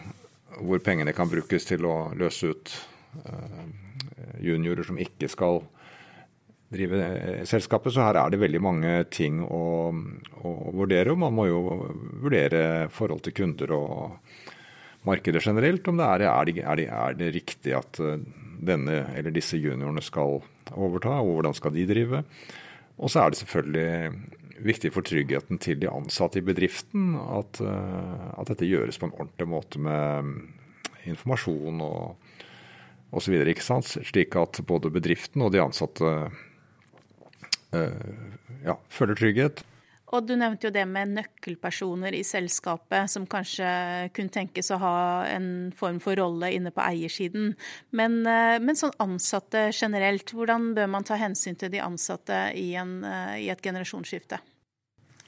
[0.61, 2.73] hvor pengene kan brukes til å løse ut
[3.25, 3.63] eh,
[4.45, 5.61] juniorer som ikke skal
[6.75, 7.01] drive
[7.47, 7.93] selskapet.
[7.93, 11.15] Så her er det veldig mange ting å, å vurdere.
[11.19, 11.61] Man må jo
[12.23, 14.35] vurdere forhold til kunder og
[15.05, 18.21] markedet generelt, om det er, er, det, er, det, er det riktig at eh,
[18.65, 20.39] denne eller disse juniorene skal
[20.73, 22.23] overta, og hvordan skal de drive.
[22.95, 28.25] Og så er det selvfølgelig viktig for tryggheten til de ansatte i bedriften at, eh,
[28.39, 30.31] at dette gjøres på en ordentlig måte med
[31.05, 33.35] informasjon og osv.
[33.61, 36.11] Slik at både bedriften og de ansatte
[37.75, 38.11] eh,
[38.65, 39.63] ja, føler trygghet.
[40.13, 43.65] Og du nevnte jo det med nøkkelpersoner i selskapet som kanskje
[44.13, 44.97] kunne tenkes å ha
[45.31, 47.55] en form for rolle inne på eiersiden.
[47.89, 52.75] Men, eh, men sånn ansatte generelt, hvordan bør man ta hensyn til de ansatte i,
[52.75, 54.39] en, eh, i et generasjonsskifte?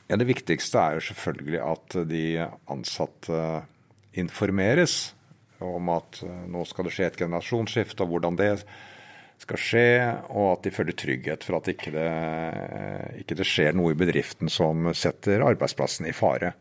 [0.08, 2.26] Ja, Det viktigste er jo selvfølgelig at de
[2.70, 3.66] ansatte
[4.14, 5.14] informeres
[5.60, 8.52] om at eh, nå skal det skje et generasjonsskifte, og hvordan det
[9.42, 9.90] skal skje,
[10.34, 12.08] og at de føler trygghet for at ikke det
[13.22, 16.54] ikke det skjer noe i bedriften som setter arbeidsplassen i fare.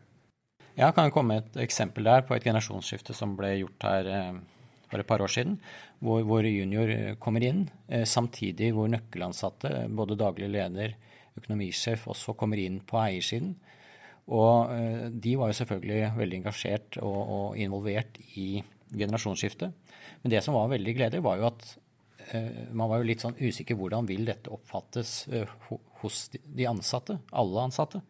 [0.77, 4.35] Jeg kan komme med et eksempel der på et generasjonsskifte som ble gjort her eh,
[4.91, 5.55] for et par år siden,
[6.05, 10.93] hvor, hvor junior kommer inn, eh, samtidig hvor nøkkelansatte, både daglig leder,
[11.37, 13.55] økonomisjef, også kommer inn på eiersiden.
[14.27, 18.61] Og eh, de var jo selvfølgelig veldig engasjert og, og involvert i
[18.93, 19.73] generasjonsskiftet.
[20.21, 21.67] Men det som var veldig gledelig, var jo at
[22.71, 25.49] man var jo litt sånn usikker hvordan vil dette oppfattes eh,
[26.01, 28.01] hos de ansatte, alle ansatte.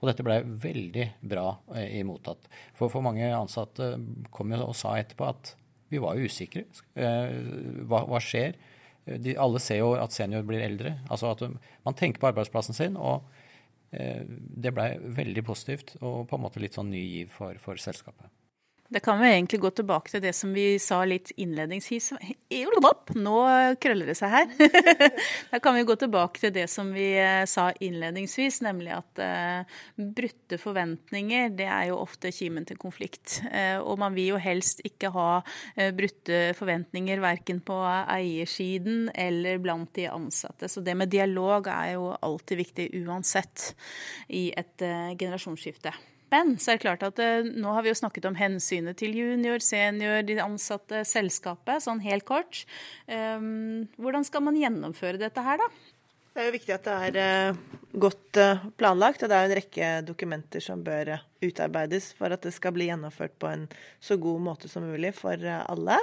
[0.00, 1.46] Og dette ble veldig bra
[1.80, 2.04] imottatt.
[2.44, 2.48] mottatt.
[2.76, 3.94] For, for mange ansatte
[4.34, 5.54] kom jo og sa etterpå at
[5.88, 6.66] vi var jo usikre.
[6.92, 8.58] Hva, hva skjer?
[9.04, 10.98] De, alle ser jo at senior blir eldre.
[11.08, 11.46] Altså at
[11.86, 12.98] man tenker på arbeidsplassen sin.
[13.00, 13.24] og
[13.94, 18.28] det ble veldig positivt og på en måte litt sånn ny giv for, for selskapet.
[18.88, 22.10] Det kan vi egentlig gå tilbake til det som vi sa litt innledningsvis.
[23.16, 23.38] Nå
[23.80, 24.52] krøller det seg her.
[25.52, 29.80] da kan vi gå tilbake til det som vi eh, sa innledningsvis, nemlig at uh,
[29.96, 33.40] brutte forventninger det er jo ofte kimen til konflikt.
[33.48, 35.28] Uh, og man vil jo helst ikke ha
[35.96, 40.68] brutte forventninger verken på eiersiden eller blant de ansatte.
[40.68, 43.72] Så det med dialog er jo alltid viktig uansett
[44.28, 45.94] i et generasjonsskifte.
[46.34, 49.14] Men så er det klart at eh, nå har vi jo snakket om hensynet til
[49.14, 52.64] junior, senior, de ansatte, selskapet, sånn helt kort.
[53.06, 55.68] Um, hvordan skal man gjennomføre dette her, da?
[56.34, 57.60] Det er jo viktig at det er uh,
[58.02, 61.12] godt uh, planlagt, og det er en rekke dokumenter som bør
[61.44, 63.68] utarbeides for at det skal bli gjennomført på en
[64.02, 66.00] så god måte som mulig for alle.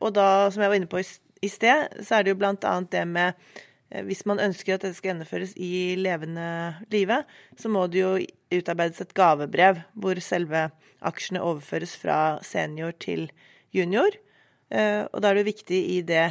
[0.00, 2.76] og da, som jeg var inne på i, sted, så er det jo bl.a.
[2.88, 6.46] det med Eh, hvis man ønsker at dette skal gjennomføres i levende
[6.90, 7.20] live,
[7.58, 8.12] så må det jo
[8.56, 10.68] utarbeides et gavebrev hvor selve
[11.06, 13.28] aksjene overføres fra senior til
[13.74, 14.16] junior.
[14.74, 16.24] Eh, og da er det viktig i det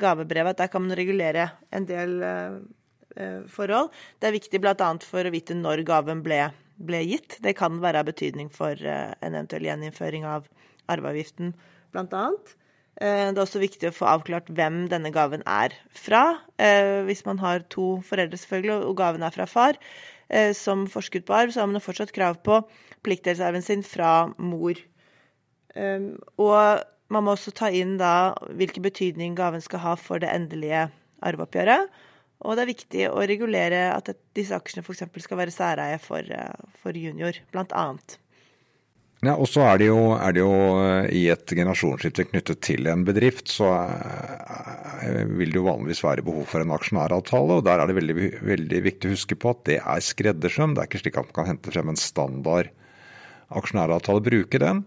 [0.00, 3.92] gavebrevet at der kan man regulere en del eh, forhold.
[4.20, 4.88] Det er viktig bl.a.
[5.04, 6.46] for å vite når gaven ble,
[6.80, 7.36] ble, gitt.
[7.44, 10.48] Det kan være av betydning for en eventuell gjeninnføring av
[10.92, 11.52] arveavgiften,
[11.92, 12.61] blant Eh,
[13.00, 16.42] det er også viktig å få avklart hvem denne gaven er fra.
[16.60, 19.78] Eh, hvis man har to foreldre, selvfølgelig, og gaven er fra far,
[20.28, 22.60] eh, som forskudd på arv, så har man fortsatt krav på
[23.02, 24.76] pliktdelsarven sin fra mor.
[25.72, 30.90] Og man må også ta inn da hvilken betydning gaven skal ha for det endelige
[31.24, 31.88] arveoppgjøret.
[32.44, 35.06] Og det er viktig å regulere at disse aksjene f.eks.
[35.24, 36.28] skal være særeie for,
[36.82, 38.18] for junior, blant annet.
[39.22, 42.88] Ja, og så er det, jo, er det jo eh, i et generasjonsskifte knyttet til
[42.90, 47.60] en bedrift, så eh, vil det jo vanligvis være behov for en aksjonæravtale.
[47.60, 50.74] og Der er det veldig, veldig viktig å huske på at det er skreddersøm.
[50.74, 52.72] Det er ikke slik at man kan hente frem en standard
[53.62, 54.82] aksjonæravtale, bruke den.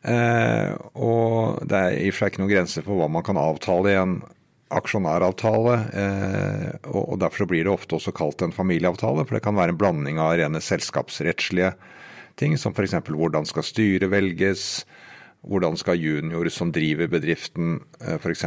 [0.00, 3.42] Eh, og det er i og for seg ikke noen grenser for hva man kan
[3.42, 4.16] avtale i en
[4.78, 5.76] aksjonæravtale,
[6.92, 9.24] og derfor blir det ofte også kalt en familieavtale.
[9.24, 11.72] For det kan være en blanding av rene selskapsrettslige
[12.38, 12.96] ting, som f.eks.
[13.08, 14.64] hvordan skal styret velges,
[15.46, 17.78] hvordan skal junior som driver bedriften
[18.18, 18.44] f.eks.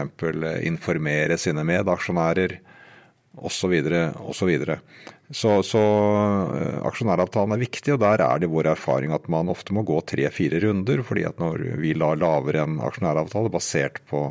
[0.67, 2.59] informere sine medaksjonærer
[3.39, 3.73] osv.
[4.19, 4.51] osv.
[5.31, 5.81] Så, så
[6.83, 10.59] aksjonæravtalen er viktig, og der er det vår erfaring at man ofte må gå tre-fire
[10.65, 11.03] runder.
[11.03, 14.29] fordi at når vi la lavere en aksjonæravtale basert på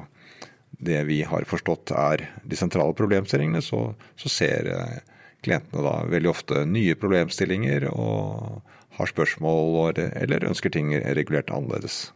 [0.80, 5.00] det vi har forstått er de sentrale problemstillingene, så, så ser eh,
[5.44, 8.60] klientene da veldig ofte nye problemstillinger og
[9.00, 12.10] har spørsmål eller ønsker ting regulert annerledes.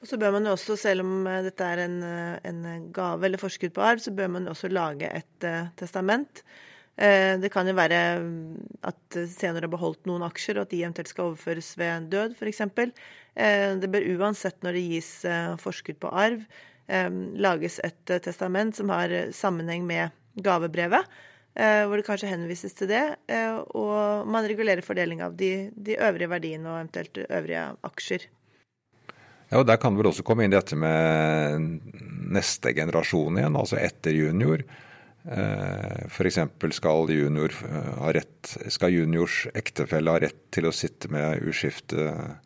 [0.00, 3.40] Så bør man jo også, selv om eh, dette er en, eh, en gave eller
[3.40, 6.44] forskudd på arv, så bør man også lage et uh, testament.
[7.00, 7.98] Det kan jo være
[8.84, 12.60] at senere har beholdt noen aksjer, og at de eventuelt skal overføres ved død, f.eks.
[12.60, 15.08] Uh, det bør uansett, når det gis
[15.62, 16.42] forskudd på arv,
[17.40, 20.12] lages et testament som har sammenheng med
[20.44, 21.08] gavebrevet.
[21.54, 23.02] Hvor det kanskje henvises til det,
[23.74, 28.28] og man regulerer fordeling av de, de øvrige verdiene og eventuelt øvrige aksjer.
[29.50, 31.66] Ja, og Der kan det vel også komme inn dette med
[32.30, 34.62] neste generasjon igjen, altså etter junior.
[35.26, 36.38] Eh, F.eks.
[36.72, 38.22] skal junior eh,
[38.70, 42.38] skal juniors ektefelle ha rett til å sitte med uskiftet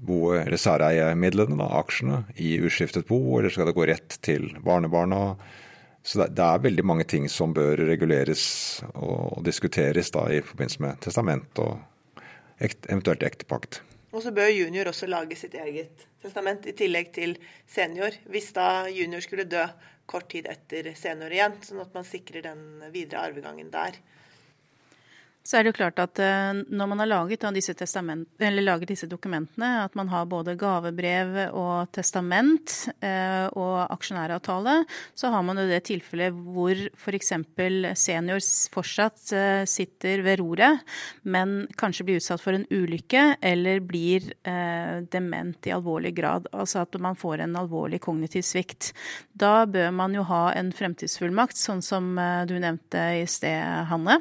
[0.00, 5.34] bo, eller særeiemidlene, aksjene, i uskiftet bo, eller skal det gå rett til barnebarna?
[6.02, 8.42] Så det, er veldig mange ting som bør reguleres
[8.94, 11.76] og, diskuteres da i forbindelse med testament og
[12.60, 13.82] eventuelt ektepakt.
[14.10, 17.36] Og så bør junior også lage sitt eget testament i tillegg til
[17.68, 19.62] senior, hvis da junior skulle dø
[20.10, 24.00] kort tid etter senior igjen, sånn at man sikrer den videre arvegangen der
[25.40, 27.72] så er det jo klart at eh, når man har laget disse,
[28.60, 34.84] laget disse, dokumentene, at man har både gavebrev og testament eh, og aksjonæravtale,
[35.16, 37.32] så har man jo det tilfellet hvor f.eks.
[37.96, 40.84] senior fortsatt eh, sitter ved roret,
[41.24, 44.28] men kanskje blir utsatt for en ulykke eller blir
[45.10, 46.46] dement i alvorlig grad.
[46.52, 48.90] Altså at man får en alvorlig kognitiv svikt.
[49.32, 52.12] Da bør man jo ha en fremtidsfullmakt, sånn som
[52.48, 54.20] du nevnte i sted, Hanne,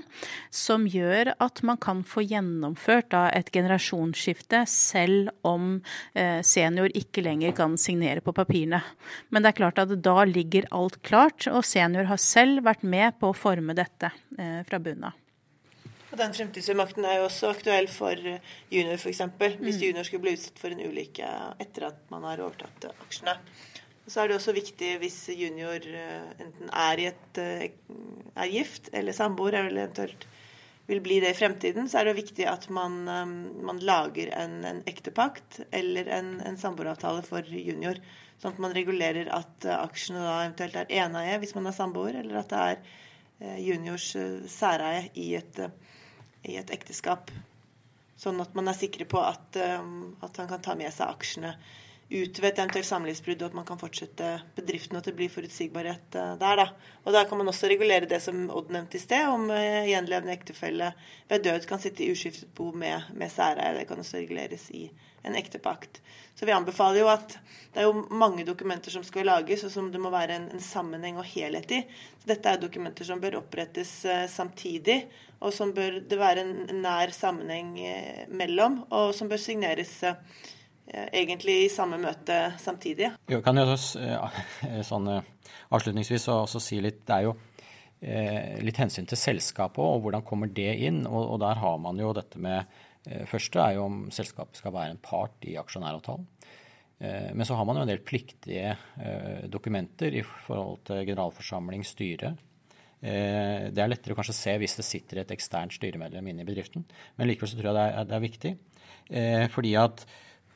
[0.54, 5.80] som gjør gjør at man kan få gjennomført da, et generasjonsskifte selv om
[6.14, 8.82] eh, senior ikke lenger kan signere på papirene.
[9.30, 13.18] Men det er klart at da ligger alt klart, og senior har selv vært med
[13.20, 15.26] på å forme dette eh, fra bunnen av.
[16.10, 19.22] Og Den fremtidsfullmakten er jo også aktuell for junior, f.eks.
[19.60, 19.84] Hvis mm.
[19.84, 21.28] junior skulle bli utsatt for en ulykke
[21.62, 23.38] etter at man har overtatt aksjene.
[24.10, 29.62] Så er det også viktig hvis junior eh, enten er, et, er gift eller samboer,
[29.68, 30.26] eller eventuelt
[30.90, 33.34] vil bli det i fremtiden, så er det viktig at man, um,
[33.66, 38.00] man lager en, en ektepakt eller en, en samboeravtale for junior.
[38.40, 42.18] Sånn at man regulerer at uh, aksjene da eventuelt er eneie hvis man er samboer,
[42.24, 45.62] eller at det er uh, juniors uh, særeie i et,
[46.50, 47.30] i et ekteskap.
[48.20, 51.54] Sånn at man er sikre på at, um, at han kan ta med seg aksjene
[52.10, 55.30] ut ved et eventuelt samlivsbrudd, og at man kan fortsette bedriften, og at det blir
[55.30, 56.62] forutsigbarhet eh, der.
[56.64, 56.66] da.
[57.06, 60.34] Og Da kan man også regulere det som Odd nevnte i sted, om uh, gjenlevende
[60.34, 60.94] ektefelle
[61.30, 63.78] ved død kan sitte i uskiftet bo med, med særeie.
[63.78, 64.90] Det kan også reguleres i
[65.24, 66.02] en ektepakt.
[66.36, 67.38] Så vi anbefaler jo at
[67.74, 70.64] det er jo mange dokumenter som skal lages, og som det må være en, en
[70.64, 71.84] sammenheng og helhet i.
[72.22, 75.04] Så dette er dokumenter som bør opprettes uh, samtidig,
[75.40, 77.78] og som bør det være en nær sammenheng
[78.34, 80.59] mellom, og som bør signeres Eh,
[80.94, 83.12] egentlig i samme møte samtidig.
[83.30, 84.02] Jeg kan jo også,
[84.68, 87.38] eh, sånn, eh, avslutningsvis også si litt Det er jo
[88.00, 91.02] litt hensyn til selskapet og hvordan kommer det inn.
[91.04, 92.78] Og, og der har man jo dette med
[93.28, 96.26] Første er jo om selskapet skal være en part i aksjonæravtalen.
[97.00, 98.74] Men så har man jo en del pliktige
[99.50, 102.34] dokumenter i forhold til generalforsamling, styre.
[103.00, 106.86] Det er lettere kanskje å se hvis det sitter et eksternt styremedlem inne i bedriften.
[107.18, 108.54] Men likevel så tror jeg det er, det er viktig.
[109.56, 110.06] Fordi at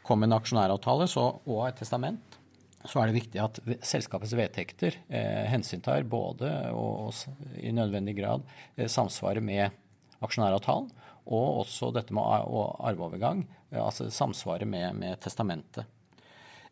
[0.03, 2.39] kommer en aksjonæravtale så, og et testament,
[2.83, 8.43] så er det viktig at selskapets vedtekter eh, hensyntar både og, og i nødvendig grad
[8.75, 9.79] eh, samsvarer med
[10.23, 10.91] aksjonæravtalen,
[11.23, 15.87] og også dette med arveovergang, eh, altså samsvaret med, med testamentet.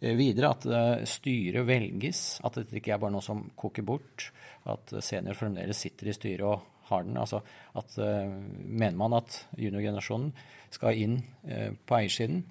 [0.01, 4.31] Eh, videre at eh, styret velges, at dette ikke er bare noe som koker bort.
[4.69, 7.19] At senior fremdeles sitter i styret og har den.
[7.21, 7.43] Altså
[7.77, 8.33] at eh,
[8.65, 10.33] mener man at juniorgenerasjonen
[10.71, 12.45] skal inn på eiersiden,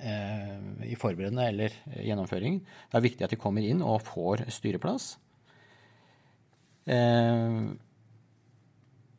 [0.00, 2.60] i forberedende eller gjennomføring.
[2.90, 5.12] Det er viktig at de kommer inn og får styreplass.
[6.90, 7.58] Eh,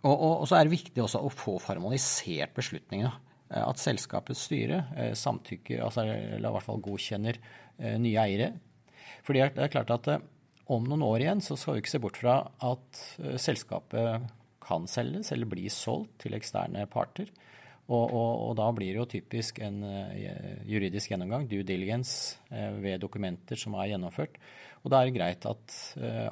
[0.04, 3.14] og, og, og så er det viktig også å få formalisert beslutningene.
[3.48, 4.82] Eh, at selskapets styre
[5.16, 7.40] samtykker, altså, eller i hvert fall godkjenner
[8.04, 8.52] nye eiere.
[9.26, 10.10] For det er klart at
[10.74, 13.00] om noen år igjen så skal vi ikke se bort fra at
[13.42, 14.28] selskapet
[14.64, 17.32] kan selges eller bli solgt til eksterne parter.
[17.90, 20.14] Og, og, og da blir det jo typisk en uh,
[20.70, 24.40] juridisk gjennomgang, due diligence, uh, ved dokumenter som er gjennomført.
[24.84, 25.76] Og da er det greit at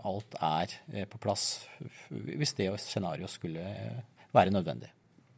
[0.04, 1.70] alt er på plass
[2.10, 3.64] hvis det scenarioet skulle
[4.36, 4.90] være nødvendig.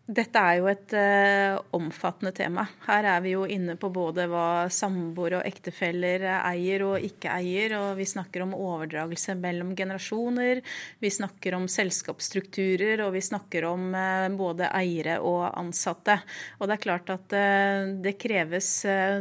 [0.03, 2.65] Dette er jo et uh, omfattende tema.
[2.89, 7.77] Her er vi jo inne på både hva samboere og ektefeller eier og ikke eier,
[7.77, 10.59] og vi snakker om overdragelse mellom generasjoner.
[10.99, 16.17] Vi snakker om selskapsstrukturer, og vi snakker om uh, både eiere og ansatte.
[16.59, 18.73] Og det er klart at uh, det kreves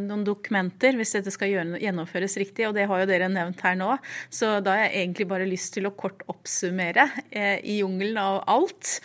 [0.02, 3.92] noen dokumenter hvis dette skal gjennomføres riktig, og det har jo dere nevnt her nå.
[4.34, 8.96] Så da har jeg egentlig bare lyst til å kort oppsummere i jungelen av alt.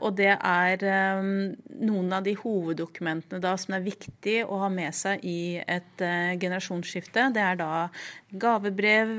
[0.00, 1.52] og det er er um,
[1.82, 6.34] noen av de hoveddokumentene da som er viktig å ha med seg i et uh,
[6.38, 7.28] generasjonsskifte.
[7.34, 7.88] Det er da
[8.30, 9.12] gavebrev,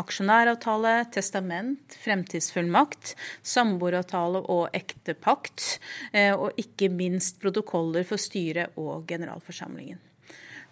[0.00, 3.14] aksjonæravtale, testament, fremtidsfullmakt,
[3.46, 5.78] samboeravtale og ektepakt.
[6.10, 10.02] Uh, og ikke minst protokoller for styret og generalforsamlingen.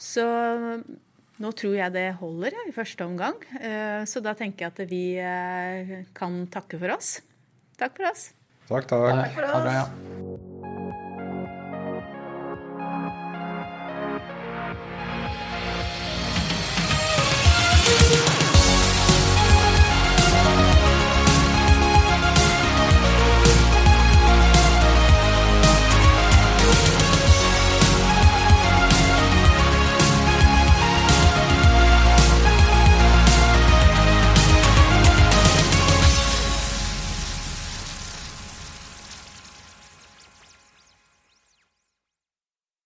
[0.00, 0.24] Så
[1.38, 3.38] nå tror jeg det holder i første omgang.
[4.10, 5.04] Så da tenker jeg at vi
[6.18, 7.16] kan takke for oss.
[7.78, 8.32] Takk for oss.
[8.68, 9.12] Takk, takk.
[9.12, 9.52] takk for oss.
[9.52, 11.03] Ha det bra, ja.